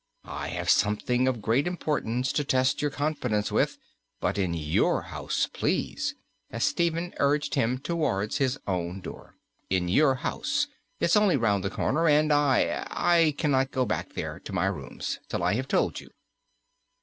[0.25, 3.77] I have something of great importance to test your confidence with.
[4.19, 6.15] But in your house, please,"
[6.49, 9.35] as Stephen urged him towards his own door
[9.69, 10.65] "in your house.
[10.99, 15.19] It's only round the corner, and I I cannot go back there to my rooms
[15.29, 16.09] till I have told you.